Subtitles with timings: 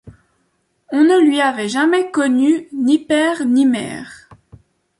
[0.91, 4.27] On ne lui avait jamais connu ni père ni mère.